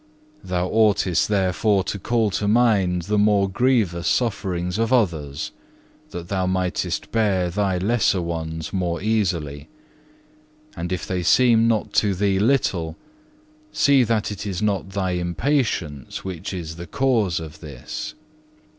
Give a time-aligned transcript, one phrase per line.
[0.43, 5.51] Thou oughtest therefore to call to mind the more grievous sufferings of others
[6.09, 9.69] that thou mightest bear thy lesser ones more easily,
[10.75, 12.97] and if they seem not to thee little,
[13.71, 18.15] see that it is not thy impatience which is the cause of this.